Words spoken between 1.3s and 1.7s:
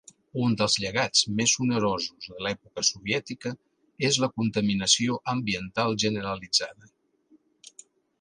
més